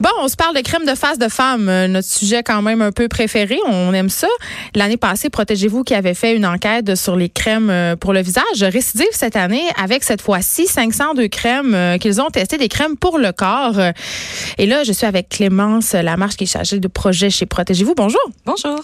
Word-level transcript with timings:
Bon, 0.00 0.10
on 0.20 0.28
se 0.28 0.36
parle 0.36 0.54
de 0.54 0.60
crème 0.60 0.84
de 0.84 0.94
face 0.94 1.18
de 1.18 1.28
femme, 1.28 1.68
euh, 1.68 1.88
notre 1.88 2.08
sujet 2.08 2.42
quand 2.42 2.62
même 2.62 2.82
un 2.82 2.92
peu 2.92 3.08
préféré. 3.08 3.58
On 3.66 3.92
aime 3.92 4.08
ça. 4.08 4.28
L'année 4.74 4.96
passée, 4.96 5.30
Protégez-vous 5.30 5.84
qui 5.84 5.94
avait 5.94 6.14
fait 6.14 6.36
une 6.36 6.46
enquête 6.46 6.94
sur 6.94 7.16
les 7.16 7.28
crèmes 7.28 7.70
euh, 7.70 7.96
pour 7.96 8.12
le 8.12 8.20
visage 8.20 8.62
récidive 8.62 9.08
cette 9.12 9.36
année 9.36 9.64
avec 9.80 10.04
cette 10.04 10.22
fois-ci 10.22 10.66
502 10.66 11.28
crèmes 11.28 11.74
euh, 11.74 11.98
qu'ils 11.98 12.20
ont 12.20 12.30
testé 12.30 12.58
des 12.58 12.68
crèmes 12.68 12.96
pour 12.96 13.18
le 13.18 13.32
corps. 13.32 13.78
Et 14.58 14.66
là, 14.66 14.84
je 14.84 14.92
suis 14.92 15.06
avec 15.06 15.28
Clémence 15.28 15.92
Lamarche 15.92 16.36
qui 16.36 16.44
est 16.44 16.52
chargée 16.52 16.80
de 16.80 16.88
projet 16.88 17.30
chez 17.30 17.46
Protégez-vous. 17.46 17.94
Bonjour. 17.94 18.20
Bonjour 18.44 18.80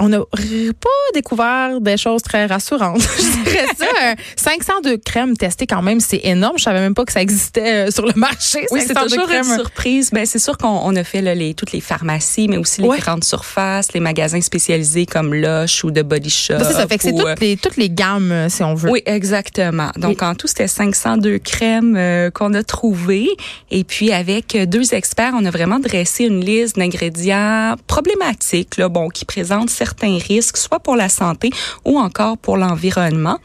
on 0.00 0.08
n'a 0.08 0.18
pas 0.18 0.88
découvert 1.14 1.80
des 1.80 1.96
choses 1.96 2.22
très 2.22 2.46
rassurantes. 2.46 3.00
je 3.18 3.44
dirais 3.44 3.66
ça. 3.76 4.14
502 4.36 4.96
crèmes 4.98 5.36
testées 5.36 5.66
quand 5.66 5.82
même, 5.82 6.00
c'est 6.00 6.20
énorme. 6.24 6.58
Je 6.58 6.64
savais 6.64 6.80
même 6.80 6.94
pas 6.94 7.04
que 7.04 7.12
ça 7.12 7.20
existait 7.20 7.88
euh, 7.88 7.90
sur 7.90 8.06
le 8.06 8.14
marché. 8.16 8.66
Oui, 8.70 8.80
c'est 8.86 8.94
toujours 8.94 9.26
crèmes. 9.26 9.44
une 9.44 9.54
surprise. 9.54 10.10
Ben, 10.10 10.24
c'est 10.26 10.38
sûr 10.38 10.56
qu'on 10.56 10.96
a 10.96 11.04
fait 11.04 11.20
là, 11.20 11.34
les, 11.34 11.54
toutes 11.54 11.72
les 11.72 11.80
pharmacies, 11.80 12.48
mais 12.48 12.56
aussi 12.56 12.80
les 12.80 12.88
grandes 12.98 13.24
surfaces, 13.24 13.92
les 13.92 14.00
magasins 14.00 14.40
spécialisés 14.40 15.06
comme 15.06 15.34
Lush 15.34 15.84
ou 15.84 15.90
de 15.90 16.02
Body 16.02 16.30
Shop. 16.30 16.54
Ben, 16.54 16.64
c'est 16.64 16.74
ça. 16.74 16.86
Fait 16.86 16.96
que 16.96 17.02
c'est 17.02 17.12
toutes, 17.12 17.26
euh, 17.26 17.34
les, 17.40 17.56
toutes 17.56 17.76
les 17.76 17.90
gammes, 17.90 18.32
euh, 18.32 18.48
si 18.48 18.62
on 18.62 18.74
veut. 18.74 18.90
Oui, 18.90 19.02
exactement. 19.06 19.90
Donc, 19.96 20.22
en 20.22 20.34
tout, 20.34 20.46
c'était 20.46 20.68
502 20.68 21.38
crèmes 21.38 22.30
qu'on 22.32 22.54
a 22.54 22.62
trouvées. 22.62 23.28
Et 23.70 23.84
puis, 23.84 24.12
avec 24.12 24.56
deux 24.56 24.94
experts, 24.94 25.34
on 25.38 25.44
a 25.44 25.50
vraiment 25.50 25.78
dressé 25.78 26.24
une 26.24 26.40
liste 26.40 26.76
d'ingrédients 26.76 27.74
problématiques, 27.86 28.76
là, 28.76 28.88
bon, 28.88 29.08
qui 29.08 29.24
présentent 29.24 29.70
certains 29.70 29.89
certains 29.90 30.18
risques, 30.18 30.56
soit 30.56 30.80
pour 30.80 30.96
la 30.96 31.08
santé 31.08 31.50
ou 31.84 31.98
encore 31.98 32.38
pour 32.38 32.56
l'environnement. 32.56 33.38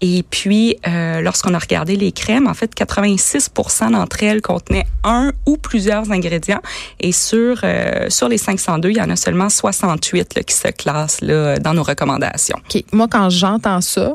Et 0.00 0.24
puis, 0.28 0.76
euh, 0.86 1.20
lorsqu'on 1.20 1.54
a 1.54 1.58
regardé 1.58 1.94
les 1.96 2.10
crèmes, 2.10 2.48
en 2.48 2.54
fait, 2.54 2.74
86 2.74 3.50
d'entre 3.90 4.22
elles 4.24 4.42
contenaient 4.42 4.86
un 5.04 5.32
ou 5.46 5.56
plusieurs 5.56 6.10
ingrédients. 6.10 6.60
Et 6.98 7.12
sur 7.12 7.60
euh, 7.62 8.10
sur 8.10 8.28
les 8.28 8.38
502, 8.38 8.90
il 8.90 8.96
y 8.96 9.00
en 9.00 9.10
a 9.10 9.16
seulement 9.16 9.48
68 9.48 10.34
là, 10.34 10.42
qui 10.42 10.54
se 10.54 10.68
classent 10.68 11.20
là, 11.20 11.58
dans 11.58 11.74
nos 11.74 11.84
recommandations. 11.84 12.58
OK. 12.58 12.82
Moi, 12.92 13.06
quand 13.08 13.30
j'entends 13.30 13.80
ça, 13.80 14.14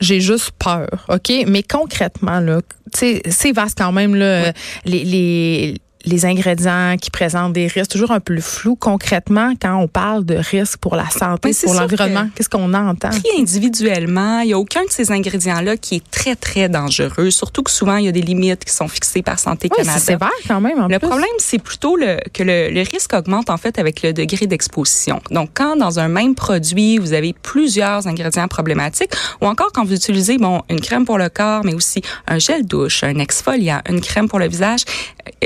j'ai 0.00 0.20
juste 0.20 0.52
peur, 0.58 1.06
OK? 1.08 1.30
Mais 1.46 1.62
concrètement, 1.62 2.40
là, 2.40 2.60
c'est 2.94 3.52
vaste 3.52 3.76
quand 3.76 3.92
même, 3.92 4.14
là, 4.14 4.52
les, 4.84 5.04
les 5.04 5.74
les 6.04 6.24
ingrédients 6.24 6.96
qui 7.00 7.10
présentent 7.10 7.52
des 7.52 7.66
risques, 7.66 7.90
toujours 7.90 8.12
un 8.12 8.20
peu 8.20 8.40
flou. 8.40 8.76
Concrètement, 8.76 9.54
quand 9.60 9.76
on 9.76 9.88
parle 9.88 10.24
de 10.24 10.36
risques 10.36 10.78
pour 10.78 10.96
la 10.96 11.08
santé, 11.10 11.50
pour 11.64 11.74
l'environnement, 11.74 12.28
qu'est-ce 12.34 12.48
qu'on 12.48 12.72
entend? 12.72 13.10
individuellement, 13.38 14.40
il 14.40 14.48
n'y 14.48 14.52
a 14.52 14.58
aucun 14.58 14.84
de 14.84 14.90
ces 14.90 15.12
ingrédients-là 15.12 15.76
qui 15.76 15.96
est 15.96 16.10
très, 16.10 16.34
très 16.34 16.68
dangereux. 16.68 17.30
Surtout 17.30 17.62
que 17.62 17.70
souvent, 17.70 17.96
il 17.96 18.06
y 18.06 18.08
a 18.08 18.12
des 18.12 18.22
limites 18.22 18.64
qui 18.64 18.72
sont 18.72 18.88
fixées 18.88 19.22
par 19.22 19.38
Santé 19.38 19.68
oui, 19.76 19.84
c'est 19.84 19.98
sévère 19.98 20.30
quand 20.46 20.60
même. 20.60 20.88
le 20.88 20.98
problème, 20.98 21.28
c'est 21.38 21.58
plutôt 21.58 21.96
le, 21.96 22.18
que 22.32 22.42
le, 22.42 22.70
le, 22.70 22.80
risque 22.80 23.12
augmente 23.14 23.50
en 23.50 23.56
fait 23.56 23.78
avec 23.78 24.02
le 24.02 24.12
degré 24.12 24.46
d'exposition. 24.46 25.20
Donc, 25.30 25.50
quand 25.54 25.76
dans 25.76 25.98
un 25.98 26.08
même 26.08 26.34
produit, 26.34 26.98
vous 26.98 27.12
avez 27.12 27.34
plusieurs 27.34 28.06
ingrédients 28.06 28.48
problématiques, 28.48 29.12
ou 29.40 29.46
encore 29.46 29.72
quand 29.72 29.84
vous 29.84 29.94
utilisez 29.94 30.38
bon 30.38 30.62
une 30.68 30.80
crème 30.80 31.04
pour 31.04 31.18
le 31.18 31.28
corps, 31.28 31.64
mais 31.64 31.74
aussi 31.74 32.02
un 32.26 32.38
gel 32.38 32.66
douche, 32.66 33.02
un 33.04 33.18
exfoliant, 33.18 33.80
une 33.88 34.00
crème 34.00 34.28
pour 34.28 34.38
le 34.38 34.48
visage, 34.48 34.80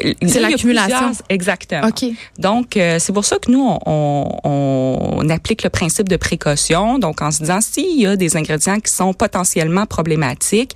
euh, 0.05 0.13
l'accumulation. 0.43 1.13
Exactement. 1.29 1.87
Donc, 2.39 2.77
euh, 2.77 2.99
c'est 2.99 3.13
pour 3.13 3.25
ça 3.25 3.37
que 3.39 3.51
nous, 3.51 3.79
on, 3.87 4.39
on, 4.45 5.29
applique 5.31 5.63
le 5.63 5.71
principe 5.71 6.09
de 6.09 6.17
précaution. 6.17 6.99
Donc, 6.99 7.23
en 7.23 7.31
se 7.31 7.41
disant, 7.41 7.61
s'il 7.61 8.01
y 8.01 8.07
a 8.07 8.17
des 8.17 8.37
ingrédients 8.37 8.81
qui 8.81 8.93
sont 8.93 9.15
potentiellement 9.15 9.87
problématiques, 9.87 10.75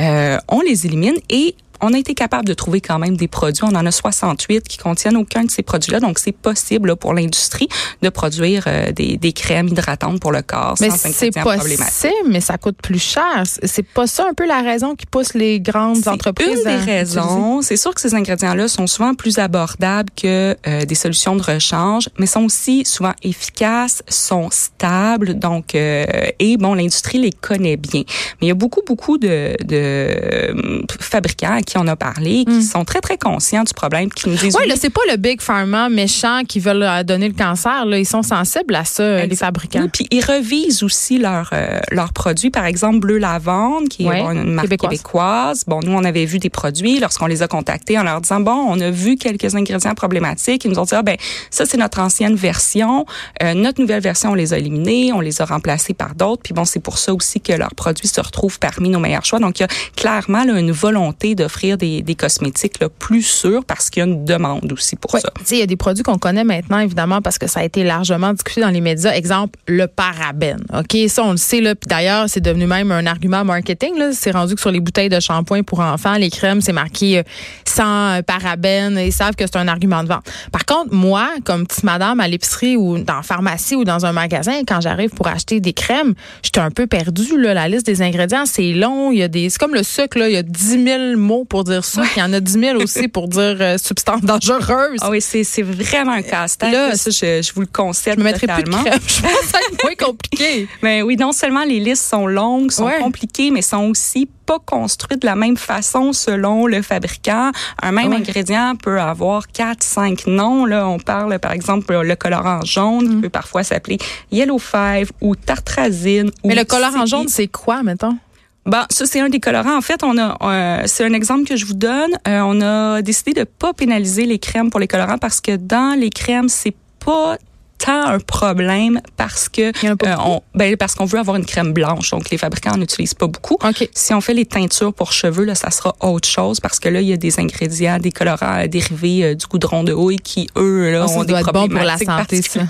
euh, 0.00 0.38
on 0.48 0.60
les 0.60 0.86
élimine 0.86 1.16
et 1.30 1.56
on 1.80 1.92
a 1.92 1.98
été 1.98 2.14
capable 2.14 2.46
de 2.46 2.54
trouver 2.54 2.80
quand 2.80 2.98
même 2.98 3.16
des 3.16 3.28
produits. 3.28 3.64
On 3.64 3.74
en 3.74 3.86
a 3.86 3.90
68 3.90 4.68
qui 4.68 4.78
contiennent 4.78 5.16
aucun 5.16 5.44
de 5.44 5.50
ces 5.50 5.62
produits-là. 5.62 6.00
Donc, 6.00 6.18
c'est 6.18 6.32
possible 6.32 6.96
pour 6.96 7.14
l'industrie 7.14 7.68
de 8.02 8.08
produire 8.08 8.64
euh, 8.66 8.92
des, 8.92 9.16
des, 9.16 9.32
crèmes 9.32 9.68
hydratantes 9.68 10.20
pour 10.20 10.32
le 10.32 10.42
corps 10.42 10.76
mais 10.80 10.90
c'est 10.90 11.30
possible, 11.30 12.28
mais 12.28 12.40
ça 12.40 12.58
coûte 12.58 12.76
plus 12.82 13.02
cher. 13.02 13.42
C'est 13.44 13.82
pas 13.82 14.06
ça 14.06 14.26
un 14.28 14.34
peu 14.34 14.46
la 14.46 14.62
raison 14.62 14.94
qui 14.94 15.06
pousse 15.06 15.34
les 15.34 15.60
grandes 15.60 16.08
entreprises 16.08 16.60
une 16.64 16.64
des 16.64 16.76
raisons. 16.76 17.62
C'est 17.62 17.76
sûr 17.76 17.94
que 17.94 18.00
ces 18.00 18.14
ingrédients-là 18.14 18.68
sont 18.68 18.86
souvent 18.86 19.14
plus 19.14 19.38
abordables 19.38 20.10
que 20.16 20.56
euh, 20.66 20.84
des 20.84 20.94
solutions 20.94 21.36
de 21.36 21.42
rechange, 21.42 22.08
mais 22.18 22.26
sont 22.26 22.44
aussi 22.44 22.84
souvent 22.84 23.12
efficaces, 23.22 24.02
sont 24.08 24.48
stables. 24.50 25.38
Donc, 25.38 25.74
euh, 25.74 26.04
et 26.38 26.56
bon, 26.56 26.74
l'industrie 26.74 27.18
les 27.18 27.32
connaît 27.32 27.76
bien. 27.76 28.02
Mais 28.40 28.46
il 28.46 28.48
y 28.48 28.52
a 28.52 28.54
beaucoup, 28.54 28.82
beaucoup 28.86 29.18
de, 29.18 29.56
de 29.64 30.84
fabricants 31.00 31.60
qui 31.66 31.78
on 31.78 31.86
a 31.86 31.96
parlé, 31.96 32.44
qui 32.44 32.58
mm. 32.58 32.62
sont 32.62 32.84
très, 32.84 33.00
très 33.00 33.18
conscients 33.18 33.64
du 33.64 33.74
problème, 33.74 34.10
qui 34.10 34.28
nous 34.28 34.36
disent... 34.36 34.56
Oui, 34.58 34.68
là, 34.68 34.74
c'est 34.78 34.90
pas 34.90 35.00
le 35.10 35.16
Big 35.16 35.40
Pharma 35.40 35.88
méchant 35.88 36.42
qui 36.48 36.60
veulent 36.60 36.82
euh, 36.82 37.02
donner 37.02 37.28
le 37.28 37.34
cancer. 37.34 37.84
Là. 37.84 37.98
Ils 37.98 38.06
sont 38.06 38.22
sensibles 38.22 38.74
à 38.74 38.84
ça, 38.84 39.26
les 39.26 39.36
fabricants. 39.36 39.88
puis 39.92 40.06
ils 40.10 40.24
revisent 40.24 40.82
aussi 40.82 41.18
leurs 41.18 41.50
euh, 41.52 41.80
leurs 41.90 42.12
produits. 42.12 42.50
Par 42.50 42.64
exemple, 42.64 43.00
Bleu 43.00 43.18
Lavande, 43.18 43.88
qui 43.88 44.06
est 44.06 44.20
une 44.20 44.52
marque 44.52 44.76
québécoise. 44.76 45.64
Bon, 45.66 45.80
nous, 45.82 45.92
on 45.92 46.04
avait 46.04 46.24
vu 46.24 46.38
des 46.38 46.50
produits 46.50 47.00
lorsqu'on 47.00 47.26
les 47.26 47.42
a 47.42 47.48
contactés 47.48 47.98
en 47.98 48.02
leur 48.02 48.20
disant, 48.20 48.40
bon, 48.40 48.66
on 48.68 48.80
a 48.80 48.90
vu 48.90 49.16
quelques 49.16 49.54
ingrédients 49.54 49.94
problématiques. 49.94 50.64
Ils 50.64 50.70
nous 50.70 50.78
ont 50.78 50.84
dit, 50.84 50.94
ah, 50.94 51.02
ben 51.02 51.16
ça, 51.50 51.66
c'est 51.66 51.76
notre 51.76 52.00
ancienne 52.00 52.34
version. 52.34 53.06
Euh, 53.42 53.54
notre 53.54 53.80
nouvelle 53.80 54.02
version, 54.02 54.30
on 54.30 54.34
les 54.34 54.52
a 54.54 54.58
éliminés, 54.58 55.12
on 55.12 55.20
les 55.20 55.40
a 55.40 55.44
remplacés 55.44 55.94
par 55.94 56.14
d'autres. 56.14 56.42
Puis 56.42 56.54
bon, 56.54 56.64
c'est 56.64 56.80
pour 56.80 56.98
ça 56.98 57.12
aussi 57.12 57.40
que 57.40 57.52
leurs 57.52 57.74
produits 57.74 58.08
se 58.08 58.20
retrouvent 58.20 58.58
parmi 58.58 58.88
nos 58.88 59.00
meilleurs 59.00 59.24
choix. 59.24 59.38
Donc, 59.38 59.58
il 59.58 59.62
y 59.62 59.64
a 59.64 59.68
clairement 59.96 60.44
là, 60.44 60.58
une 60.58 60.72
volonté 60.72 61.34
de 61.34 61.48
des, 61.62 62.02
des 62.02 62.14
cosmétiques 62.14 62.80
là, 62.80 62.88
plus 62.88 63.22
sûrs 63.22 63.64
parce 63.64 63.90
qu'il 63.90 64.00
y 64.00 64.06
a 64.06 64.08
une 64.08 64.24
demande 64.24 64.72
aussi 64.72 64.96
pour 64.96 65.10
ça. 65.12 65.30
Il 65.50 65.58
y 65.58 65.62
a 65.62 65.66
des 65.66 65.76
produits 65.76 66.02
qu'on 66.02 66.18
connaît 66.18 66.44
maintenant, 66.44 66.78
évidemment, 66.78 67.22
parce 67.22 67.38
que 67.38 67.46
ça 67.46 67.60
a 67.60 67.64
été 67.64 67.84
largement 67.84 68.32
discuté 68.32 68.60
dans 68.60 68.70
les 68.70 68.80
médias. 68.80 69.12
Exemple, 69.12 69.58
le 69.66 69.86
parabène. 69.86 70.64
OK, 70.72 70.96
ça, 71.08 71.24
on 71.24 71.32
le 71.32 71.36
sait. 71.36 71.60
Là, 71.60 71.74
puis 71.74 71.88
d'ailleurs, 71.88 72.28
c'est 72.28 72.40
devenu 72.40 72.66
même 72.66 72.92
un 72.92 73.06
argument 73.06 73.44
marketing. 73.44 73.94
C'est 74.12 74.30
rendu 74.30 74.54
que 74.54 74.60
sur 74.60 74.70
les 74.70 74.80
bouteilles 74.80 75.08
de 75.08 75.20
shampoing 75.20 75.62
pour 75.62 75.80
enfants, 75.80 76.14
les 76.14 76.30
crèmes, 76.30 76.60
c'est 76.60 76.72
marqué 76.72 77.18
euh, 77.18 77.22
sans 77.64 78.20
parabène. 78.26 78.98
Ils 78.98 79.12
savent 79.12 79.34
que 79.34 79.46
c'est 79.46 79.56
un 79.56 79.68
argument 79.68 80.02
de 80.02 80.08
vente. 80.08 80.24
Par 80.52 80.64
contre, 80.64 80.92
moi, 80.92 81.28
comme 81.44 81.66
petite 81.66 81.84
madame 81.84 82.20
à 82.20 82.28
l'épicerie 82.28 82.76
ou 82.76 82.98
dans 82.98 83.16
la 83.16 83.22
pharmacie 83.22 83.76
ou 83.76 83.84
dans 83.84 84.04
un 84.06 84.12
magasin, 84.12 84.60
quand 84.66 84.80
j'arrive 84.80 85.10
pour 85.10 85.26
acheter 85.26 85.60
des 85.60 85.72
crèmes, 85.72 86.14
j'étais 86.42 86.60
un 86.60 86.70
peu 86.70 86.86
perdue. 86.86 87.40
Là. 87.40 87.54
La 87.54 87.68
liste 87.68 87.86
des 87.86 88.02
ingrédients, 88.02 88.44
c'est 88.46 88.72
long. 88.72 89.10
Il 89.10 89.18
y 89.18 89.22
a 89.22 89.28
des, 89.28 89.48
c'est 89.48 89.58
comme 89.58 89.74
le 89.74 89.82
sucre. 89.82 90.18
Là. 90.18 90.28
Il 90.28 90.34
y 90.34 90.38
a 90.38 90.42
10 90.42 90.84
000 90.84 91.16
mots 91.16 91.44
pour 91.48 91.64
dire 91.64 91.84
ça. 91.84 92.02
Il 92.16 92.20
y 92.20 92.22
en 92.22 92.32
a 92.32 92.40
10 92.40 92.52
000 92.52 92.82
aussi 92.82 93.08
pour 93.08 93.28
dire 93.28 93.56
euh, 93.60 93.78
substance 93.78 94.22
dangereuse. 94.22 94.98
Ah 95.00 95.10
oui, 95.10 95.20
c'est, 95.20 95.62
vraiment 95.62 96.12
un 96.12 96.22
casse-tête. 96.22 96.72
Là, 96.72 96.94
ça, 96.96 97.10
je, 97.10 97.42
je, 97.42 97.52
vous 97.54 97.62
le 97.62 97.66
conseille. 97.66 98.14
Je 98.14 98.18
me 98.18 98.24
mettrai 98.24 98.46
plus 98.46 98.64
de 98.64 98.70
crème. 98.70 99.00
Je 99.06 99.22
pense 99.22 99.30
que 99.30 99.46
c'est 99.52 99.82
moins 99.82 99.94
compliqué. 99.94 100.68
mais 100.82 101.02
oui, 101.06 101.16
non 101.16 101.32
seulement 101.32 101.64
les 101.64 101.80
listes 101.80 102.08
sont 102.08 102.26
longues, 102.26 102.70
sont 102.70 102.90
compliquées, 103.00 103.50
mais 103.50 103.62
sont 103.62 103.84
aussi 103.84 104.28
pas 104.46 104.58
construites 104.64 105.22
de 105.22 105.26
la 105.26 105.34
même 105.34 105.56
façon 105.56 106.12
selon 106.12 106.66
le 106.66 106.80
fabricant. 106.80 107.50
Un 107.82 107.92
même 107.92 108.12
ingrédient 108.12 108.74
peut 108.76 109.00
avoir 109.00 109.48
quatre, 109.48 109.82
cinq 109.82 110.26
noms. 110.26 110.64
Là, 110.64 110.88
on 110.88 110.98
parle 110.98 111.38
par 111.40 111.52
exemple 111.52 111.92
le 112.00 112.16
colorant 112.16 112.60
jaune 112.64 113.08
qui 113.08 113.16
mm. 113.16 113.20
peut 113.22 113.28
parfois 113.28 113.64
s'appeler 113.64 113.98
Yellow 114.30 114.58
Five 114.58 115.10
ou 115.20 115.34
tartrazine. 115.34 116.30
Mais 116.44 116.54
le 116.54 116.64
colorant 116.64 117.06
jaune, 117.06 117.28
c'est 117.28 117.48
quoi, 117.48 117.82
mettons? 117.82 118.16
Bon, 118.66 118.84
ça 118.90 119.06
c'est 119.06 119.20
un 119.20 119.28
des 119.28 119.38
colorants. 119.38 119.76
En 119.76 119.80
fait, 119.80 120.02
on 120.02 120.18
a, 120.18 120.36
euh, 120.42 120.82
c'est 120.86 121.04
un 121.04 121.12
exemple 121.12 121.44
que 121.44 121.54
je 121.54 121.64
vous 121.64 121.74
donne. 121.74 122.10
Euh, 122.26 122.40
on 122.44 122.60
a 122.60 123.00
décidé 123.00 123.32
de 123.32 123.44
pas 123.44 123.72
pénaliser 123.72 124.26
les 124.26 124.40
crèmes 124.40 124.70
pour 124.70 124.80
les 124.80 124.88
colorants 124.88 125.18
parce 125.18 125.40
que 125.40 125.54
dans 125.54 125.96
les 125.98 126.10
crèmes, 126.10 126.48
c'est 126.48 126.74
pas 126.98 127.38
tant 127.78 128.06
un 128.06 128.18
problème 128.18 129.00
parce 129.16 129.48
que 129.48 129.72
euh, 129.86 130.16
on, 130.24 130.40
ben, 130.54 130.76
parce 130.76 130.94
qu'on 130.94 131.04
veut 131.04 131.18
avoir 131.18 131.36
une 131.36 131.44
crème 131.44 131.72
blanche. 131.72 132.10
Donc 132.10 132.30
les 132.30 132.38
fabricants 132.38 132.76
n'utilisent 132.76 133.14
pas 133.14 133.26
beaucoup. 133.26 133.58
Si 133.94 134.14
on 134.14 134.20
fait 134.20 134.34
les 134.34 134.46
teintures 134.46 134.92
pour 134.92 135.12
cheveux, 135.12 135.44
là, 135.44 135.54
ça 135.54 135.70
sera 135.70 135.94
autre 136.00 136.28
chose 136.28 136.60
parce 136.60 136.80
que 136.80 136.88
là 136.88 137.00
il 137.00 137.08
y 137.08 137.12
a 137.12 137.16
des 137.16 137.38
ingrédients, 137.38 137.98
des 137.98 138.12
colorants 138.12 138.58
euh, 138.58 138.66
dérivés 138.66 139.24
euh, 139.24 139.34
du 139.34 139.46
goudron 139.46 139.84
de 139.84 139.92
houille 139.92 140.18
qui 140.18 140.48
eux 140.56 140.90
là 140.90 141.06
ah, 141.08 141.12
ont 141.12 141.24
des 141.24 141.34
problèmes 141.34 141.70
pour 141.70 141.84
la 141.84 141.98
santé. 141.98 142.42
Ça. 142.42 142.60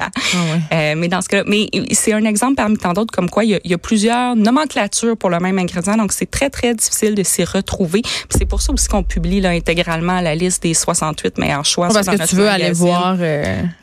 Ah, 0.70 0.94
mais 0.94 1.08
dans 1.08 1.20
ce 1.20 1.28
cas, 1.28 1.42
mais 1.46 1.68
c'est 1.92 2.12
un 2.12 2.24
exemple 2.24 2.56
parmi 2.56 2.76
tant 2.76 2.92
d'autres 2.92 3.12
comme 3.12 3.30
quoi 3.30 3.44
il 3.44 3.50
y, 3.50 3.54
a, 3.54 3.60
il 3.64 3.70
y, 3.70 3.74
a, 3.74 3.78
plusieurs 3.78 4.36
nomenclatures 4.36 5.16
pour 5.16 5.30
le 5.30 5.38
même 5.38 5.58
ingrédient. 5.58 5.96
Donc 5.96 6.12
c'est 6.12 6.30
très 6.30 6.50
très 6.50 6.74
difficile 6.74 7.14
de 7.14 7.22
s'y 7.22 7.44
retrouver. 7.44 8.02
C'est 8.30 8.46
pour 8.46 8.60
ça 8.60 8.72
aussi 8.72 8.88
qu'on 8.88 9.02
publie 9.02 9.40
là 9.40 9.50
intégralement 9.50 10.20
la 10.20 10.34
liste 10.34 10.62
des 10.62 10.74
68 10.74 11.38
meilleurs 11.38 11.64
choix. 11.64 11.88
parce 11.88 12.06
que 12.06 12.26
tu 12.26 12.36
veux 12.36 12.48
aller 12.48 12.72
voir. 12.72 13.16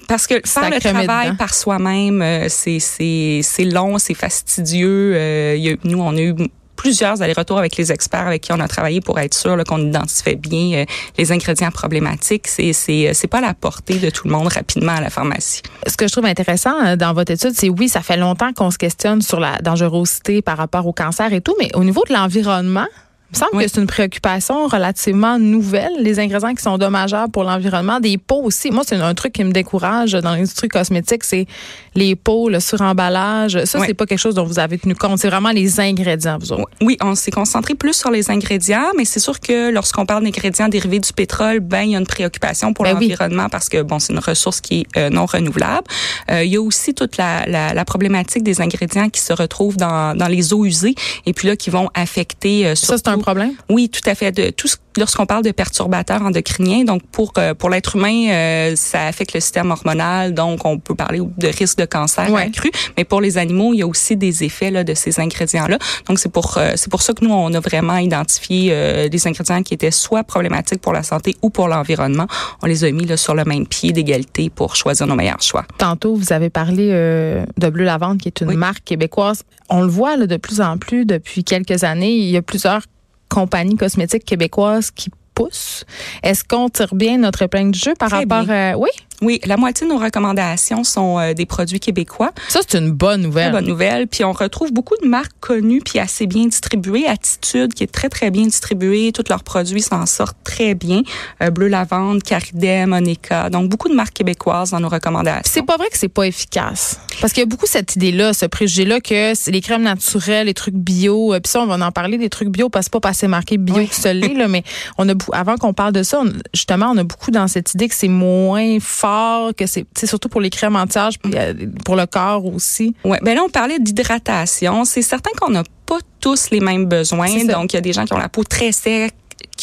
parce 0.07 0.27
que 0.27 0.41
faire 0.45 0.69
le 0.69 0.79
travail 0.79 1.07
par 1.38 1.54
soi-même, 1.54 2.21
euh, 2.21 2.48
c'est 2.50 3.65
long, 3.65 3.98
c'est 3.98 4.13
fastidieux. 4.13 5.13
Euh, 5.15 5.75
nous, 5.83 6.00
on 6.00 6.15
a 6.15 6.21
eu 6.21 6.36
plusieurs 6.75 7.21
allers-retours 7.21 7.60
avec 7.60 7.77
les 7.77 7.92
experts 7.92 8.27
avec 8.27 8.42
qui 8.42 8.51
on 8.51 8.60
a 8.60 8.68
travaillé 8.68 9.00
pour 9.00 9.18
être 9.19 9.33
sûr 9.33 9.56
qu'on 9.63 9.80
identifiait 9.80 10.36
bien 10.36 10.80
euh, 10.80 10.86
les 11.18 11.31
ingrédients 11.31 11.71
problématiques. 11.71 12.48
C'est 12.48 12.74
c'est 12.74 13.27
pas 13.30 13.38
à 13.38 13.42
la 13.42 13.54
portée 13.54 14.00
de 14.00 14.10
tout 14.10 14.27
le 14.27 14.33
monde 14.33 14.48
rapidement 14.48 14.94
à 14.94 15.01
la 15.01 15.10
pharmacie. 15.10 15.62
Ce 15.88 15.95
que 15.95 16.07
je 16.07 16.12
trouve 16.12 16.25
intéressant 16.25 16.95
dans 16.98 17.13
votre 17.13 17.31
étude, 17.31 17.54
c'est 17.56 17.69
oui, 17.69 17.88
ça 17.88 18.01
fait 18.01 18.18
longtemps 18.18 18.51
qu'on 18.54 18.71
se 18.71 18.77
questionne 18.77 19.21
sur 19.21 19.39
la 19.39 19.60
dangerosité 19.60 20.42
par 20.42 20.57
rapport 20.57 20.86
au 20.86 20.94
cancer 20.94 21.31
et 21.31 21.42
tout, 21.42 21.56
mais 21.60 21.69
au 21.75 21.83
niveau 21.83 22.04
de 22.07 22.13
l'environnement, 22.13 22.88
Il 23.33 23.39
me 23.39 23.39
semble 23.39 23.63
que 23.63 23.68
c'est 23.68 23.81
une 23.81 23.88
préoccupation 23.88 24.68
relativement 24.68 25.39
nouvelle, 25.39 25.91
les 26.00 26.19
ingrédients 26.19 26.53
qui 26.53 26.62
sont 26.62 26.77
dommageables 26.77 27.31
pour 27.31 27.44
l'environnement, 27.44 28.00
des 28.00 28.19
pots 28.19 28.44
aussi. 28.44 28.69
Moi, 28.69 28.83
c'est 28.85 28.95
un 28.95 29.15
truc 29.15 29.33
qui 29.33 29.44
me 29.44 29.51
décourage 29.51 30.12
dans 30.12 30.31
l'industrie 30.31 30.68
cosmétique, 30.68 31.24
c'est 31.24 31.47
les 31.95 32.15
pots, 32.15 32.49
le 32.49 32.59
suremballage. 32.59 33.63
Ça, 33.65 33.79
c'est 33.85 33.93
pas 33.93 34.05
quelque 34.05 34.19
chose 34.19 34.35
dont 34.35 34.45
vous 34.45 34.59
avez 34.59 34.77
tenu 34.77 34.95
compte. 34.95 35.19
C'est 35.19 35.29
vraiment 35.29 35.51
les 35.51 35.79
ingrédients, 35.79 36.37
vous 36.39 36.53
autres. 36.53 36.65
Oui, 36.81 36.97
on 37.01 37.15
s'est 37.15 37.31
concentré 37.31 37.75
plus 37.75 37.93
sur 37.93 38.11
les 38.11 38.31
ingrédients, 38.31 38.91
mais 38.97 39.05
c'est 39.05 39.19
sûr 39.19 39.39
que 39.39 39.71
lorsqu'on 39.71 40.05
parle 40.05 40.23
d'ingrédients 40.23 40.67
dérivés 40.67 40.99
du 40.99 41.13
pétrole, 41.13 41.59
ben 41.59 41.81
il 41.83 41.91
y 41.91 41.95
a 41.95 41.99
une 41.99 42.07
préoccupation 42.07 42.73
pour 42.73 42.85
ben 42.85 42.93
l'environnement 42.93 43.49
parce 43.49 43.69
que 43.69 43.81
bon, 43.81 43.99
c'est 43.99 44.13
une 44.13 44.19
ressource 44.19 44.61
qui 44.61 44.81
est 44.81 44.97
euh, 44.97 45.09
non 45.09 45.25
renouvelable. 45.25 45.87
Euh, 46.31 46.43
il 46.43 46.51
y 46.51 46.57
a 46.57 46.61
aussi 46.61 46.93
toute 46.93 47.17
la, 47.17 47.45
la, 47.47 47.73
la, 47.73 47.85
problématique 47.85 48.43
des 48.43 48.61
ingrédients 48.61 49.09
qui 49.09 49.21
se 49.21 49.33
retrouvent 49.33 49.77
dans, 49.77 50.15
dans 50.15 50.27
les 50.27 50.53
eaux 50.53 50.65
usées 50.65 50.95
et 51.25 51.33
puis 51.33 51.47
là 51.47 51.55
qui 51.55 51.69
vont 51.69 51.89
affecter. 51.93 52.67
Euh, 52.67 52.75
ça, 52.75 52.97
c'est 52.97 53.07
un 53.07 53.19
problème? 53.19 53.53
Oui, 53.69 53.89
tout 53.89 54.07
à 54.09 54.15
fait. 54.15 54.31
De 54.31 54.49
tout 54.49 54.67
ce 54.67 54.77
lorsqu'on 54.97 55.25
parle 55.25 55.43
de 55.43 55.51
perturbateurs 55.51 56.21
endocriniens, 56.21 56.83
donc 56.83 57.03
pour 57.11 57.33
euh, 57.37 57.53
pour 57.53 57.69
l'être 57.69 57.95
humain, 57.95 58.29
euh, 58.29 58.75
ça 58.75 59.05
affecte 59.05 59.33
le 59.33 59.39
système 59.39 59.71
hormonal, 59.71 60.33
donc 60.33 60.65
on 60.65 60.79
peut 60.79 60.95
parler 60.95 61.21
de 61.37 61.47
risque 61.47 61.77
de 61.77 61.82
cancer 61.85 62.33
accru. 62.35 62.71
Mais 62.97 63.03
pour 63.03 63.21
les 63.21 63.38
animaux, 63.38 63.74
il 63.74 63.80
y 63.80 63.81
a 63.81 63.88
aussi 63.88 64.18
des 64.18 64.44
effets 64.44 64.71
là, 64.71 64.83
de 64.83 64.94
ces 64.94 65.19
ingrédients-là. 65.19 65.77
Donc 66.07 66.19
c'est 66.19 66.31
pour 66.31 66.57
euh, 66.57 66.74
c'est 66.75 66.89
pour 66.89 67.01
ça 67.01 67.13
que 67.13 67.24
nous 67.24 67.33
on 67.33 67.53
a 67.53 67.59
vraiment 67.59 67.97
identifié 67.97 69.09
des 69.09 69.27
ingrédients 69.27 69.63
qui 69.63 69.74
étaient 69.74 69.91
soit 69.91 70.24
problématiques 70.24 70.81
pour 70.81 70.94
la 70.94 71.03
santé 71.03 71.35
ou 71.41 71.50
pour 71.50 71.68
l'environnement. 71.68 72.27
On 72.62 72.68
les 72.68 72.83
a 72.83 72.91
mis 72.91 73.06
là, 73.06 73.18
sur 73.18 73.35
le 73.35 73.44
même 73.45 73.68
pied 73.68 73.91
d'égalité 73.91 74.50
pour 74.50 74.75
choisir 74.75 75.07
nos 75.07 75.15
meilleurs 75.15 75.41
choix. 75.41 75.65
Tantôt 75.77 76.15
vous 76.15 76.33
avez 76.33 76.50
parlé 76.50 76.89
de 76.89 77.69
Bleu 77.69 77.83
Lavande, 77.83 78.19
qui 78.19 78.27
est 78.27 78.41
une 78.41 78.56
marque 78.56 78.83
québécoise. 78.83 79.44
On 79.69 79.81
le 79.81 79.88
voit 79.88 80.18
là, 80.18 80.27
de 80.27 80.38
plus 80.38 80.62
en 80.62 80.77
plus 80.77 81.06
depuis 81.06 81.44
quelques 81.44 81.83
années. 81.83 82.15
Il 82.15 82.29
y 82.29 82.38
a 82.38 82.41
plusieurs 82.41 82.81
compagnies 83.29 83.75
cosmétiques 83.75 84.25
québécoises 84.25 84.91
qui 84.91 85.09
poussent. 85.33 85.86
Est-ce 86.21 86.44
qu'on 86.44 86.69
tire 86.69 86.94
bien 86.94 87.18
notre 87.18 87.41
épingle 87.41 87.71
du 87.71 87.79
jeu 87.79 87.94
par 87.97 88.12
rapport 88.12 88.45
à... 88.50 88.77
Oui? 88.77 88.89
Oui, 89.23 89.39
la 89.45 89.55
moitié 89.55 89.87
de 89.87 89.93
nos 89.93 89.99
recommandations 89.99 90.83
sont 90.83 91.17
euh, 91.17 91.33
des 91.33 91.45
produits 91.45 91.79
québécois. 91.79 92.31
Ça, 92.49 92.59
c'est 92.67 92.77
une 92.77 92.91
bonne 92.91 93.21
nouvelle. 93.21 93.47
Une 93.47 93.51
bonne 93.53 93.67
nouvelle. 93.67 94.07
Puis 94.07 94.23
on 94.23 94.33
retrouve 94.33 94.73
beaucoup 94.73 94.95
de 95.01 95.07
marques 95.07 95.31
connues 95.39 95.81
puis 95.81 95.99
assez 95.99 96.27
bien 96.27 96.45
distribuées. 96.45 97.07
Attitude, 97.07 97.73
qui 97.73 97.83
est 97.83 97.91
très, 97.91 98.09
très 98.09 98.31
bien 98.31 98.43
distribuée. 98.43 99.11
Tous 99.13 99.23
leurs 99.29 99.43
produits 99.43 99.81
s'en 99.81 100.05
sortent 100.05 100.37
très 100.43 100.75
bien. 100.75 101.03
Euh, 101.41 101.51
Bleu 101.51 101.67
Lavande, 101.67 102.21
Caridem, 102.21 102.89
Monica. 102.89 103.49
Donc, 103.49 103.69
beaucoup 103.69 103.87
de 103.87 103.95
marques 103.95 104.13
québécoises 104.13 104.71
dans 104.71 104.79
nos 104.79 104.89
recommandations. 104.89 105.41
C'est 105.45 105.65
pas 105.65 105.77
vrai 105.77 105.87
que 105.89 105.97
c'est 105.97 106.09
pas 106.09 106.27
efficace. 106.27 106.99
Parce 107.21 107.31
qu'il 107.31 107.41
y 107.41 107.45
a 107.45 107.47
beaucoup 107.47 107.65
cette 107.65 107.95
idée-là, 107.95 108.33
ce 108.33 108.45
préjugé-là 108.45 108.99
que 108.99 109.33
les 109.49 109.61
crèmes 109.61 109.83
naturelles, 109.83 110.47
les 110.47 110.53
trucs 110.53 110.75
bio. 110.75 111.33
Euh, 111.33 111.39
puis 111.39 111.49
ça, 111.49 111.61
on 111.61 111.67
va 111.67 111.85
en 111.85 111.91
parler 111.91 112.17
des 112.17 112.29
trucs 112.29 112.49
bio 112.49 112.69
parce 112.69 112.87
que 112.87 112.91
pas 112.91 112.99
passé 112.99 113.27
marqué 113.27 113.57
bio 113.57 113.75
oui. 113.75 113.89
seul 113.91 114.19
là, 114.19 114.47
mais 114.47 114.63
on 114.97 115.07
a 115.09 115.13
avant 115.31 115.57
qu'on 115.57 115.73
parle 115.73 115.93
de 115.93 116.03
ça, 116.03 116.23
justement, 116.53 116.91
on 116.91 116.97
a 116.97 117.03
beaucoup 117.03 117.31
dans 117.31 117.47
cette 117.47 117.73
idée 117.73 117.87
que 117.87 117.95
c'est 117.95 118.07
moins 118.07 118.77
fort 118.79 119.12
que 119.57 119.65
c'est 119.65 119.86
surtout 120.06 120.30
pour 120.30 120.42
les 120.42 120.50
crèmes 120.50 120.75
anti-âge, 120.75 121.15
euh, 121.33 121.54
pour 121.86 121.95
le 121.95 122.06
corps 122.06 122.45
aussi. 122.45 122.95
Ouais, 123.04 123.19
ben 123.21 123.36
là 123.36 123.44
on 123.45 123.50
parlait 123.50 123.80
d'hydratation, 123.80 124.86
c'est 124.86 125.01
certain 125.01 125.31
qu'on 125.39 125.51
n'a 125.51 125.63
pas 125.86 126.00
tous 126.19 126.50
les 126.51 126.60
mêmes 126.60 126.86
besoins. 126.86 127.45
Donc 127.45 127.74
il 127.74 127.75
y 127.75 127.80
a 127.80 127.81
des 127.81 127.94
gens 127.94 128.06
qui 128.06 128.13
ont 128.13 128.18
la 128.18 128.30
peau 128.30 128.44
très 128.44 128.71
sec, 128.71 129.13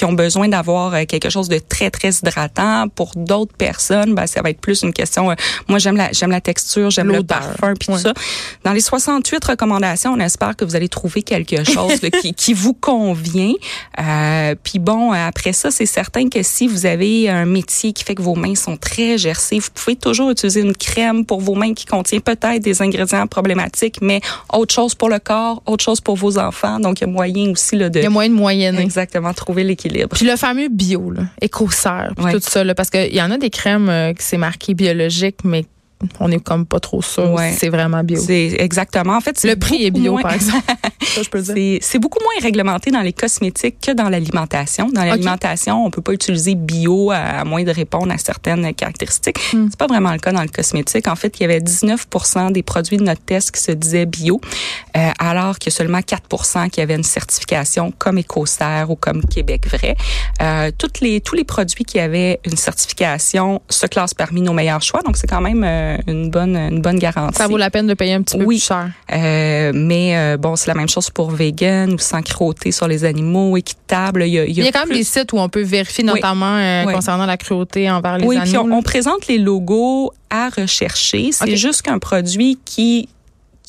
qui 0.01 0.07
ont 0.07 0.15
besoin 0.15 0.49
d'avoir 0.49 0.95
euh, 0.95 1.05
quelque 1.05 1.29
chose 1.29 1.51
de 1.51 1.59
très 1.59 1.91
très 1.91 2.09
hydratant. 2.09 2.89
Pour 2.89 3.13
d'autres 3.15 3.55
personnes, 3.55 4.15
ben, 4.15 4.27
ça 4.27 4.41
va 4.41 4.49
être 4.49 4.59
plus 4.59 4.81
une 4.81 4.95
question. 4.95 5.31
Euh, 5.31 5.35
moi, 5.69 5.79
j'aime 5.79 5.99
la 5.99 6.11
j'aime 6.13 6.31
la 6.31 6.41
texture, 6.41 6.89
j'aime 6.89 7.13
le 7.13 7.23
parfum 7.23 7.75
puis 7.79 7.89
tout 7.89 7.99
ça. 7.99 8.15
Dans 8.65 8.73
les 8.73 8.81
68 8.81 9.45
recommandations, 9.45 10.15
on 10.15 10.21
espère 10.21 10.57
que 10.57 10.65
vous 10.65 10.75
allez 10.75 10.89
trouver 10.89 11.23
quelque 11.23 11.65
chose 11.71 12.01
qui, 12.23 12.33
qui 12.33 12.55
vous 12.55 12.73
convient. 12.73 13.53
Euh, 14.01 14.55
puis 14.65 14.79
bon, 14.79 15.13
après 15.13 15.53
ça, 15.53 15.71
c'est 15.71 15.85
certain 15.85 16.31
que 16.31 16.43
si 16.43 16.67
vous 16.67 16.87
avez 16.87 17.29
un 17.29 17.45
métier 17.45 17.93
qui 17.93 18.03
fait 18.03 18.15
que 18.15 18.23
vos 18.23 18.37
mains 18.37 18.55
sont 18.55 18.79
très 18.79 19.19
gercées, 19.19 19.59
vous 19.59 19.69
pouvez 19.75 19.97
toujours 19.97 20.31
utiliser 20.31 20.63
une 20.63 20.75
crème 20.75 21.27
pour 21.27 21.43
vos 21.43 21.55
mains 21.55 21.75
qui 21.75 21.85
contient 21.85 22.21
peut-être 22.21 22.63
des 22.63 22.81
ingrédients 22.81 23.27
problématiques, 23.27 23.99
mais 24.01 24.23
autre 24.51 24.73
chose 24.73 24.95
pour 24.95 25.11
le 25.11 25.19
corps, 25.19 25.63
autre 25.67 25.85
chose 25.85 26.01
pour 26.01 26.17
vos 26.17 26.39
enfants. 26.39 26.81
Donc 26.81 27.03
il 27.03 27.05
y 27.05 27.05
a 27.05 27.13
moyen 27.13 27.51
aussi 27.51 27.77
là, 27.77 27.91
de. 27.91 27.99
Il 27.99 28.05
y 28.05 28.07
a 28.07 28.11
moyen 28.11 28.31
de 28.31 28.35
moyenner. 28.35 28.81
Exactement, 28.81 29.35
trouver 29.35 29.63
l'équilibre 29.63 29.90
puis 30.09 30.27
le 30.27 30.37
fameux 30.37 30.69
bio, 30.69 31.11
là, 31.11 31.23
puis 32.17 32.33
tout 32.33 32.41
ça, 32.41 32.65
là, 32.65 32.75
parce 32.75 32.91
qu'il 32.91 33.15
y 33.15 33.23
en 33.23 33.31
a 33.31 33.39
des 33.39 33.51
crèmes 33.51 33.89
euh, 33.89 34.13
qui 34.13 34.25
c'est 34.25 34.37
marqué 34.37 34.75
biologique, 34.75 35.45
mais 35.45 35.65
on 36.19 36.31
est 36.31 36.43
comme 36.43 36.67
pas 36.67 36.81
trop 36.81 37.03
sûr 37.03 37.39
c'est 37.57 37.69
vraiment 37.69 38.03
bio. 38.03 38.21
C'est 38.21 38.57
exactement. 38.59 39.17
En 39.17 39.21
fait, 39.21 39.43
le 39.45 39.57
prix 39.57 39.85
est 39.85 39.91
bio 39.91 40.17
par 40.19 40.33
exemple. 40.35 40.65
C'est 41.81 41.99
beaucoup 41.99 42.21
moins 42.23 42.43
réglementé 42.43 42.91
dans 42.91 43.01
les 43.01 43.13
cosmétiques 43.13 43.77
que 43.81 43.93
dans 43.93 44.09
l'alimentation. 44.09 44.89
Dans 44.89 45.05
l'alimentation, 45.05 45.85
on 45.85 45.91
peut 45.91 46.03
pas 46.03 46.13
utiliser 46.13 46.55
bio 46.55 47.11
à, 47.11 47.45
moins 47.45 47.65
de 47.65 47.71
répondre 47.71 48.13
à 48.13 48.19
certaines 48.19 48.73
caractéristiques. 48.75 49.39
Hmm. 49.53 49.69
C'est 49.71 49.79
pas 49.79 49.87
vraiment 49.87 50.13
le 50.13 50.19
cas 50.19 50.33
dans 50.33 50.43
le 50.43 50.49
cosmétique. 50.49 51.09
En 51.09 51.17
fait, 51.17 51.39
il 51.39 51.43
y 51.43 51.45
avait 51.45 51.61
19% 51.61 52.53
des 52.53 52.63
produits 52.63 52.97
de 52.97 53.05
notre 53.05 53.23
test 53.23 53.51
qui 53.53 53.63
se 53.63 53.73
disaient 53.73 54.07
bio, 54.07 54.41
euh, 54.97 55.11
alors 55.19 55.59
qu'il 55.59 55.73
y 55.73 55.75
a 55.75 55.77
seulement 55.77 56.01
4% 56.01 56.71
qui 56.71 56.81
avaient 56.81 56.97
une 56.97 57.03
certification 57.03 57.93
comme 57.97 58.19
Écocère 58.19 58.91
ou 58.91 58.97
comme 58.97 59.25
Québec 59.25 59.69
vrai. 59.69 59.97
Euh, 60.43 60.71
toutes 60.77 61.01
les 61.01 61.21
tous 61.21 61.35
les 61.35 61.45
produits 61.45 61.85
qui 61.85 61.99
avaient 61.99 62.41
une 62.45 62.57
certification 62.57 63.63
se 63.69 63.87
classent 63.87 64.15
parmi 64.15 64.41
nos 64.41 64.53
meilleurs 64.53 64.83
choix. 64.83 65.03
Donc 65.03 65.17
c'est 65.17 65.27
quand 65.27 65.41
même 65.41 65.65
euh, 65.65 65.90
une 66.07 66.31
bonne 66.31 66.57
une 66.57 66.81
bonne 66.81 66.99
garantie. 66.99 67.37
Ça 67.37 67.49
vaut 67.49 67.57
la 67.57 67.71
peine 67.71 67.87
de 67.87 67.95
payer 67.95 68.15
un 68.15 68.23
petit 68.23 68.39
peu 68.39 68.47
plus 68.47 68.63
cher. 68.63 68.91
Euh, 69.13 69.73
mais 69.75 70.17
euh, 70.17 70.37
bon, 70.37 70.57
c'est 70.57 70.69
la 70.69 70.75
même 70.75 70.89
chose 70.89 71.11
pour 71.11 71.31
vegan 71.31 71.93
ou 71.93 71.99
sans 71.99 72.23
cruauté 72.23 72.73
sur 72.73 72.89
les 72.89 73.05
animaux, 73.05 73.57
équitable. 73.57 74.25
Il 74.25 74.33
y 74.33 74.39
a, 74.39 74.45
il 74.45 74.59
y 74.59 74.67
a, 74.67 74.73
quand 74.73 74.87
même 74.87 74.97
des 74.97 75.05
sites 75.05 75.33
où 75.33 75.39
on 75.39 75.49
peut 75.49 75.63
vérifier 75.63 76.05
notamment 76.05 76.57
euh, 76.57 76.85
concernant 76.85 77.27
la 77.27 77.37
cruauté 77.37 77.91
envers 77.91 78.19
les 78.19 78.25
animaux. 78.25 78.41
Oui, 78.43 78.51
puis 78.51 78.59
on, 78.59 78.73
on, 78.73 78.83
présente 78.83 79.27
les 79.27 79.39
logos 79.39 80.13
à 80.31 80.49
rechercher. 80.49 81.31
C'est 81.33 81.57
juste 81.57 81.83
qu'un 81.83 81.99
produit 81.99 82.59
qui 82.65 83.09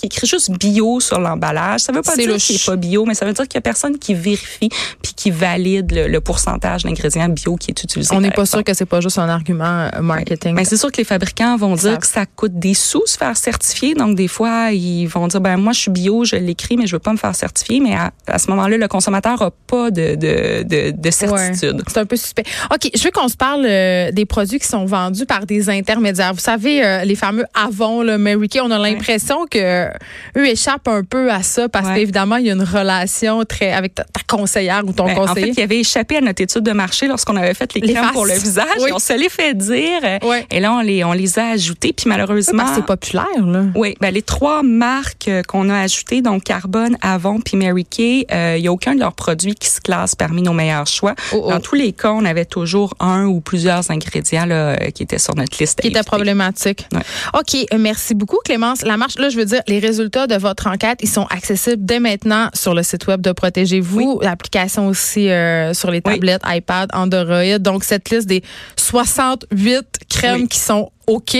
qui 0.02 0.08
écrit 0.08 0.28
juste 0.28 0.52
bio 0.52 1.00
sur 1.00 1.20
l'emballage. 1.20 1.82
Ça 1.82 1.92
veut 1.92 2.02
pas 2.02 2.16
dire 2.16 2.36
qu'il 2.38 2.56
est 2.56 2.66
pas 2.66 2.76
bio, 2.76 3.06
mais 3.06 3.14
ça 3.14 3.26
veut 3.26 3.34
dire 3.34 3.48
qu'il 3.48 3.56
y 3.56 3.60
a 3.60 3.62
personne 3.62 4.00
qui 4.00 4.14
vérifie 4.14 4.70
puis 5.02 5.14
qui 5.16 5.32
valide 5.32 5.92
le, 5.92 6.22
pourcentage 6.22 6.84
d'ingrédients 6.84 7.30
bio 7.30 7.56
qui 7.56 7.72
est 7.72 7.84
utilisé. 7.84 8.14
On 8.16 8.22
n'est 8.22 8.32
pas 8.32 8.46
sûr 8.46 8.64
que 8.64 8.74
c'est 8.74 8.86
pas 8.86 9.02
juste 9.02 9.18
un 9.18 9.28
argument 9.28 9.90
euh, 9.94 10.02
marketing. 10.02 10.54
Mais 10.54 10.66
c'est 10.66 10.78
sûr 10.78 10.92
que 10.92 10.98
les 10.98 11.04
fabricants 11.04 11.58
vont 11.58 11.76
dire 11.76 12.00
que 12.00 12.08
ça 12.08 12.26
coûte 12.26 12.58
des 12.60 12.74
sous 12.74 13.06
se 13.06 13.18
faire 13.18 13.36
certifier. 13.38 13.96
Donc 13.96 14.16
des 14.16 14.28
fois, 14.28 14.72
ils 14.72 15.08
vont 15.08 15.28
dire 15.28 15.42
ben 15.42 15.58
moi 15.58 15.74
je 15.74 15.82
suis 15.82 15.92
bio, 15.92 16.24
je 16.26 16.36
l'écris, 16.36 16.78
mais 16.78 16.88
je 16.88 16.96
veux 16.96 17.00
pas 17.00 17.12
me 17.12 17.18
faire 17.18 17.36
certifier. 17.36 17.80
Mais 17.80 17.96
à, 17.96 18.38
ce 18.38 18.50
moment-là, 18.52 18.78
le 18.78 18.88
consommateur 18.88 19.42
a 19.42 19.52
pas 19.52 19.92
de 19.92 20.16
de, 20.16 20.64
de, 20.64 20.92
de 20.92 21.12
certitude. 21.12 21.84
c'est 21.88 22.00
un 22.00 22.06
peu 22.06 22.16
suspect. 22.16 22.44
Ok, 22.74 22.90
je 22.96 23.04
veux 23.04 23.12
qu'on 23.12 23.28
se 23.28 23.38
parle 23.38 23.66
euh, 23.66 24.12
des 24.12 24.26
produits 24.26 24.60
qui 24.60 24.68
sont 24.68 24.86
vendus 24.86 25.26
par 25.26 25.46
des 25.46 25.70
intermédiaires. 25.70 26.34
Vous 26.34 26.40
savez 26.40 26.84
euh, 26.84 27.04
les 27.04 27.16
fameux 27.16 27.46
Avon, 27.54 28.04
le 28.04 28.18
Mary 28.18 28.48
Kay, 28.48 28.62
on 28.62 28.72
a 28.72 28.80
l'impression 28.80 29.46
que 29.50 29.91
eux 30.38 30.48
échappent 30.48 30.88
un 30.88 31.04
peu 31.04 31.32
à 31.32 31.44
ça 31.44 31.70
parce 31.70 31.90
qu'évidemment, 31.90 32.38
il 32.38 32.48
y 32.48 32.50
a 32.50 32.54
une 32.54 32.64
relation 32.64 33.44
très 33.46 33.72
avec 33.72 33.96
ta, 33.96 34.06
conseillère 34.28 34.84
ou 34.86 34.94
ton 34.94 35.06
ben, 35.06 35.16
conseiller. 35.16 35.52
En 35.52 35.54
fait, 35.54 35.62
il 35.62 35.64
avait 35.64 35.80
échappé 35.80 36.18
à 36.18 36.22
notre 36.22 36.42
étude 36.42 36.64
de 36.64 36.72
marché 36.72 37.08
lorsqu'on 37.08 37.36
avait 37.36 37.54
fait 37.54 37.74
les, 37.74 37.82
crèmes 37.82 38.12
pour 38.14 38.26
le 38.26 38.34
visage. 38.34 38.66
on 38.92 39.00
se 39.00 39.14
les 39.14 39.30
fait 39.30 39.54
dire. 39.54 40.02
Et 40.50 40.60
là, 40.60 40.74
on 40.74 40.82
les, 40.82 41.04
on 41.04 41.14
les 41.14 41.38
a 41.40 41.50
ajoutés. 41.50 41.94
Puis 41.94 42.08
malheureusement. 42.08 42.66
c'est 42.74 42.86
populaire, 42.86 43.26
là. 43.46 43.66
Oui. 43.76 43.96
Ben, 44.00 44.14
les 44.14 44.22
trois 44.22 44.64
marques 44.64 45.28
euh, 45.28 45.42
qu'on 45.44 45.70
a 45.70 45.80
ajoutées, 45.80 46.22
donc 46.22 46.44
Carbone, 46.44 46.98
Avon 47.02 47.40
puis 47.40 47.58
Mary 47.58 47.86
Kay, 47.86 48.26
euh, 48.32 48.56
il 48.58 48.62
n'y 48.62 48.68
a 48.68 48.72
aucun 48.72 48.96
de 48.96 49.00
leurs 49.00 49.14
produits 49.14 49.56
qui 49.56 49.70
se 49.70 49.82
classe 49.82 50.16
parmi 50.16 50.42
nos 50.42 50.54
meilleurs 50.54 50.88
choix. 50.88 51.16
Oh, 51.34 51.44
oh. 51.44 51.50
Dans 51.50 51.60
tous 51.60 51.76
les 51.76 51.92
cas, 51.92 52.12
on 52.12 52.26
avait 52.26 52.46
toujours 52.46 52.94
un 53.00 53.26
ou 53.26 53.42
plusieurs 53.42 53.90
ingrédients 53.92 54.46
là, 54.46 54.56
euh, 54.56 54.76
qui 54.92 55.04
étaient 55.04 55.20
sur 55.20 55.36
notre 55.36 55.58
liste. 55.60 55.82
Qui 55.82 55.88
étaient 55.88 56.04
problématiques. 56.04 56.88
OK. 57.34 57.66
Merci 57.78 58.14
beaucoup, 58.14 58.38
Clémence. 58.44 58.82
La 58.84 58.98
marche, 58.98 59.18
là, 59.18 59.30
je 59.30 59.38
veux 59.38 59.46
dire, 59.46 59.62
les 59.68 59.80
résultats 59.82 60.28
de 60.28 60.36
votre 60.36 60.68
enquête, 60.68 61.00
ils 61.02 61.10
sont 61.10 61.26
accessibles 61.30 61.86
dès 61.86 62.00
maintenant 62.00 62.50
sur 62.54 62.74
le 62.74 62.84
site 62.84 63.08
web 63.08 63.22
de 63.22 63.32
Protégez-vous, 63.32 64.20
l'application 64.22 64.88
aussi 64.88 65.30
euh, 65.30 65.74
sur 65.74 65.92
les 65.92 66.02
tablettes, 66.02 66.42
iPad, 66.46 66.90
Android. 66.94 67.60
Donc, 67.60 67.84
cette 67.84 68.10
liste 68.10 68.28
des 68.28 68.44
68 68.78 69.86
crèmes 70.10 70.48
qui 70.48 70.60
sont 70.60 70.92
OK. 71.08 71.38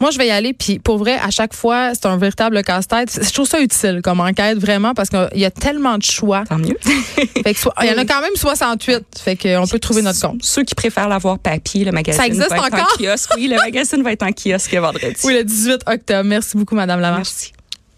Moi, 0.00 0.10
je 0.10 0.18
vais 0.18 0.26
y 0.26 0.30
aller. 0.30 0.52
Puis, 0.52 0.78
pour 0.78 0.98
vrai, 0.98 1.18
à 1.22 1.30
chaque 1.30 1.54
fois, 1.54 1.92
c'est 1.94 2.06
un 2.06 2.16
véritable 2.16 2.62
casse-tête. 2.62 3.20
Je 3.22 3.32
trouve 3.32 3.46
ça 3.46 3.60
utile 3.60 4.00
comme 4.02 4.20
enquête, 4.20 4.58
vraiment, 4.58 4.94
parce 4.94 5.10
qu'il 5.10 5.28
y 5.40 5.44
a 5.44 5.50
tellement 5.50 5.98
de 5.98 6.02
choix. 6.02 6.44
Tant 6.48 6.58
mieux. 6.58 6.76
fait 6.82 7.54
que, 7.54 7.60
il 7.82 7.90
y 7.90 7.92
en 7.92 7.98
a 7.98 8.04
quand 8.04 8.20
même 8.20 8.34
68. 8.34 9.04
Fait 9.22 9.36
qu'on 9.36 9.66
peut 9.66 9.78
trouver 9.78 10.02
notre 10.02 10.20
compte. 10.20 10.42
Ceux 10.42 10.64
qui 10.64 10.74
préfèrent 10.74 11.08
l'avoir 11.08 11.38
papier, 11.38 11.84
le 11.84 11.92
magazine. 11.92 12.20
Ça 12.20 12.26
existe 12.26 12.50
va 12.50 12.56
être 12.56 12.64
encore? 12.64 12.96
En 12.98 13.02
kiosque. 13.02 13.30
Oui, 13.36 13.48
le 13.48 13.56
magazine 13.56 14.02
va 14.02 14.12
être 14.12 14.24
en 14.24 14.32
kiosque 14.32 14.74
vendredi. 14.74 15.14
Oui, 15.24 15.34
le 15.34 15.44
18 15.44 15.82
octobre. 15.86 16.24
Merci 16.24 16.56
beaucoup, 16.56 16.74
Madame 16.74 17.00
Lamarche. 17.00 17.28
Merci. 17.28 17.52